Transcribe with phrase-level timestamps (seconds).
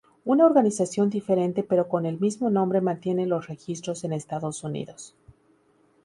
[0.25, 5.13] Una organización diferente pero con el mismo nombre mantiene los registros en Estados Unidos.